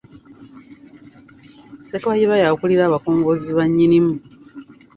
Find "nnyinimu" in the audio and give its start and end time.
3.67-4.13